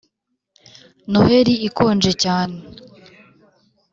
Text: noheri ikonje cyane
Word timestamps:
noheri 1.11 1.53
ikonje 1.67 2.11
cyane 2.23 2.57